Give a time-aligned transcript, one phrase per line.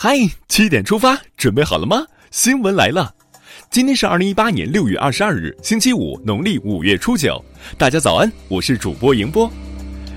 [0.00, 2.06] 嗨，七点出发，准备好了吗？
[2.30, 3.12] 新闻来了，
[3.68, 7.44] 今天是二零一八年六月二十二日，星期五，农历五月初九。
[7.76, 9.50] 大家早安，我是主播迎波。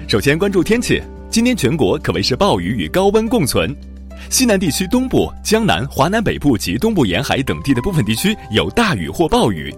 [0.07, 3.75] 首先关注天气，今天全国可谓是暴雨与高温共存，
[4.29, 9.73] 西南地区东部、江南、华南北部及东部沿海等地的部分地区有大雨或暴雨，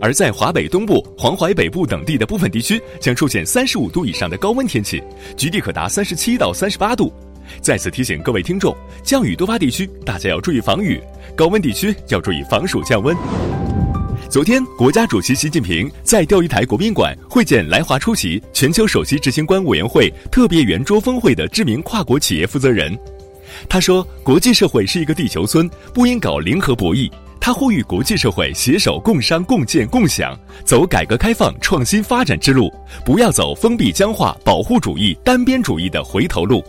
[0.00, 5.00] 而在华北东部、黄淮北部等地的部分地区将出现三十五度以上的高温天气，
[5.36, 7.14] 局地可达三十七到三十八度。
[7.60, 11.00] 再次提醒各位听众，降雨多发地区大家要注意防雨，
[11.34, 13.16] 高温地区要注意防暑降温。
[14.28, 22.98] 昨天，国家主席习近平在钓鱼台国宾馆会见来华出席全球首席执行官委员会特别圆桌峰会的知名跨国企业负责人。
[23.68, 32.68] 他说：“国际社会是一个地球村，不应搞零和博弈。”他呼吁国际社会携手共商共建共享，走改革开放创新发展之路，
[33.04, 36.60] 不要走封闭僵化、保护主义、单边主义的回头路。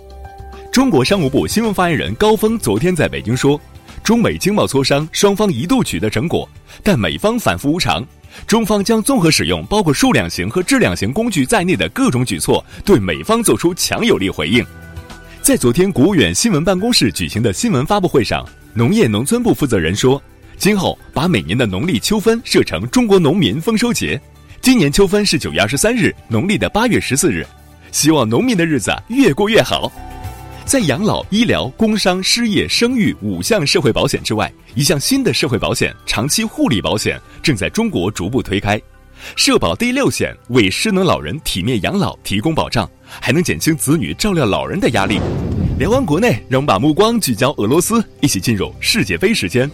[0.78, 3.60] 中国商务部新闻发言人高峰昨天在北京说，
[4.04, 6.48] 中美经贸磋商双方一度取得成果，
[6.84, 8.06] 但美方反复无常，
[8.46, 14.64] 中方将综合使用包括数量型和质量型工具在内的各种举措，对美方做出强有力回应。
[15.42, 20.22] 在昨天国务院新闻办公室举行的新闻发布会上，农业农村部负责人说，
[20.58, 24.22] 今后把每年的农历秋分设成中国农民丰收节，
[24.62, 27.44] 今年秋分是九月二十三日，农历的八月十四日，
[27.92, 29.92] 希望农民的日子越过越好。
[30.68, 38.78] 在养老、医疗、工伤、失业、生育五项社会保险之外，一项新的社会保险——长期护理保险正在中国逐步推开。
[39.38, 42.88] 社保第六险为失能老人体面养老提供保障，
[43.22, 45.22] 还能减轻子女照料老人的压力。
[45.80, 49.72] 聊完国内，让我们把目光聚焦俄罗斯，一起进入世界杯时间。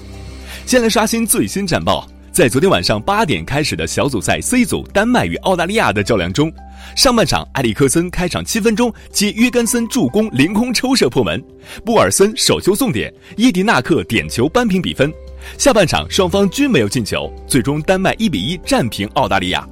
[0.68, 2.08] 先来刷新最新战报。
[2.34, 6.52] 在昨天晚上八点开始的小组赛 C 组，丹麦与澳大利亚的较量中，
[6.96, 11.40] 上半场埃里克森开场七分钟接约根森助攻凌空抽射破门，
[11.86, 15.14] 布尔森手球送点，伊迪纳克点球扳平比分。
[15.60, 19.64] 下半场双方均没有进球，最终丹麦一比一战平澳大利亚。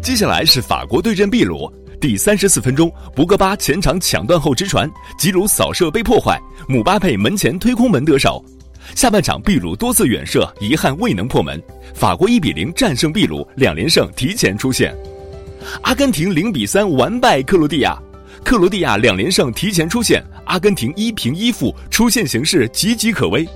[0.00, 8.42] 接下来是法国对阵秘鲁，第三十四分钟，博格巴前场抢断后直传，吉鲁扫射被破坏，姆巴佩门前推空门得手。
[8.94, 11.60] 下半场，秘鲁多次远射，遗憾未能破门。
[11.94, 14.94] 法国一比零战胜秘鲁，两连胜提前出线。
[15.82, 17.96] 阿根廷零比三完败克罗地亚，
[18.44, 23.46] 克罗地亚两连胜提前出线，阿根廷一平一负，出线形势岌岌可危。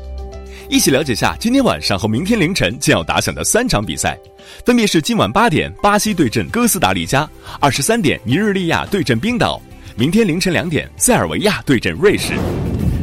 [0.69, 4.18] 一起了解下今天晚上和明天凌晨将要打响的三场比赛，
[4.64, 7.28] 分别是今晚八点巴西对阵哥斯达黎加，
[7.60, 9.60] 二十三点尼日利亚对阵冰岛，
[9.97, 12.32] 明天凌晨两点塞尔维亚对阵瑞士。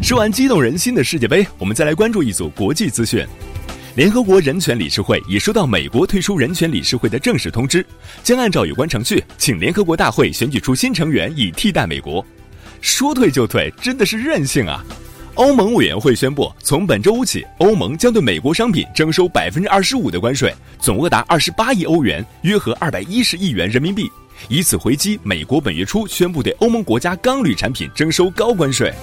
[0.03, 3.25] 说完激动人心的世界杯，我们再来关注一组国际资讯。
[3.95, 7.85] 联合国人权理事会已收到美国退出人权理事会的正式通知，
[8.21, 12.23] 将按照有关程序，请联合国大会选举出新成员以替代美国。
[12.81, 14.83] 说退就退，真的是任性啊！
[15.35, 24.05] 欧盟委员会宣布，从本周五起，欧盟将对美国商品征收百分之二十五的关税，总额达二十八亿欧元，约合二百一十亿元人民币，
[24.49, 28.93] 以此回击美国本月初宣布对欧盟国家钢铝产品征收高关税。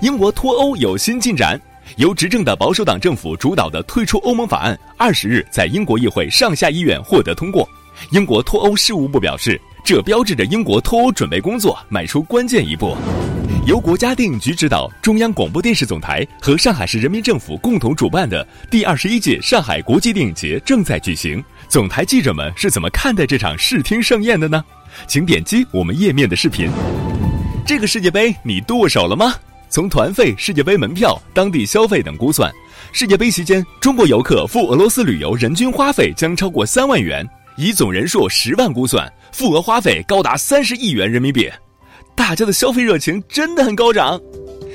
[0.00, 1.60] 英国脱欧有新进展，
[1.96, 7.68] 由执政的保守党政府主导的退出欧盟法案，二十日在英国议会上下议院获得通过。
[8.10, 12.96] 英国脱欧事务部表示，这标志着英国脱欧准备工作迈出关键一步。
[13.66, 21.44] 由国家电影局指导、中央广播电视总台和上海市人民政府共同主办的第二十一届上海国际电影节正在举行。
[21.68, 24.64] 总台记者们是怎么看待这场视听盛宴的呢？
[25.06, 26.70] 请点击我们页面的视频。
[27.66, 29.34] 这个世界杯你剁手了吗？
[29.70, 32.52] 从团费、世界杯门票、当地消费等估算，
[32.92, 37.24] 世界杯期间中国游客赴俄罗斯旅游人均花费将超过三万元，
[37.56, 41.48] 以总人数十万估算，赴俄花费高达三十亿元人民币。
[42.16, 44.20] 大家的消费热情真的很高涨，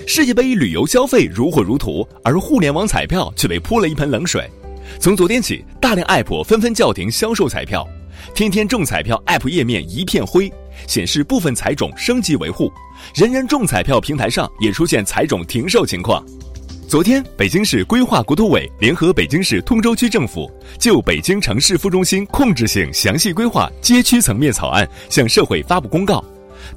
[0.08, 4.50] 世界杯旅游消费如火如荼，而互联网彩票却被泼了一盆冷水。
[4.98, 7.86] 从昨天起，大量 App 纷纷叫停销售彩票，
[8.34, 10.52] 天天中彩票 App 页面一片灰。
[10.88, 12.70] 显示部分彩种升级维护，
[13.16, 16.22] 人人中彩票平台上也出现彩种停售情况。
[16.86, 26.24] 昨天，北京市规划国土委联合北京市通州区政府就北京城市副中心控制性详细规划街区层面草案向社会发布公告，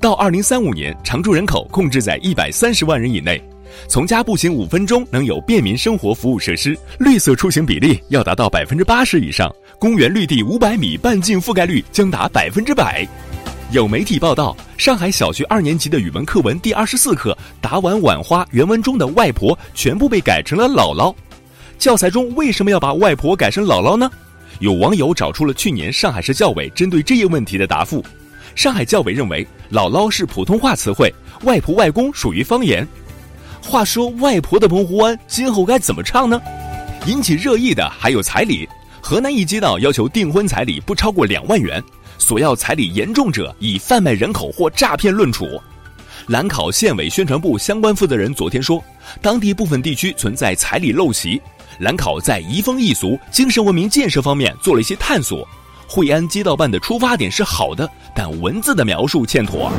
[0.00, 3.42] 到二零三五年，常住人口控制在一百三十万人以内，
[3.86, 13.06] 从家步行五分钟能有便民生活服务设施，绿色出行比例要达到百分之八十以上，公园绿地五百米半径覆盖率将达百分之百。
[13.70, 21.14] 有媒体报道，上海小学二年级的语文课文第二十四课“打碗碗花”原文中的外婆全部被改成了姥姥。
[21.78, 24.10] 教材中为什么要把外婆改成姥姥呢？
[24.60, 28.02] 有网友找出了去年上海市教委针对这一问题的答复。
[28.54, 32.88] 上海教委认为，姥姥是普通话词汇，外婆外公属于方言。
[33.68, 36.40] 话说外婆的澎湖湾今后该怎么唱呢？
[37.06, 38.66] 引起热议的还有彩礼，
[38.98, 41.84] 河南一街道要求订婚彩礼不超过两万元，
[42.16, 45.46] 索要彩礼严重者以贩卖人口或诈骗论处。
[46.28, 48.82] 兰考县委宣传部相关负责人昨天说，
[49.20, 51.38] 当地部分地区存在彩礼陋习，
[51.80, 55.46] 兰考在移风易俗、精神文明建设方面做了一些探索。
[55.86, 59.70] 惠安街道办的出发点是好的，但文字的描述欠妥。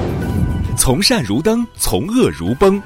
[0.78, 2.80] 从善如登，从恶如崩。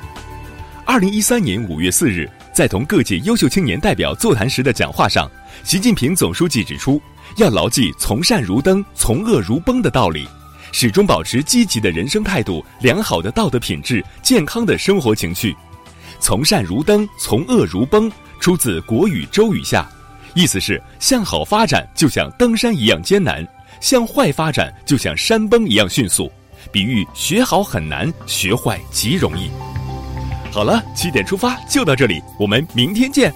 [0.86, 5.32] 二零一三年五月四日，在同各界优秀青年代表座谈时的讲话上，
[5.64, 7.02] 习近平总书记指出，
[7.38, 10.28] 要牢记从善如登，从恶如崩的道理，
[10.74, 15.56] 始终保持积极的人生态度、良好的道德品质、健康的生活情趣。
[16.20, 19.90] 从善如登，从恶如崩，出自国语周语下。
[20.36, 23.48] 意思是向好发展就像登山一样艰难，
[23.80, 26.30] 向坏发展就像山崩一样迅速，
[26.74, 29.50] 比喻学好很难，学坏极容易。
[30.54, 33.34] 好了，七点出发就到这里，我们明天见。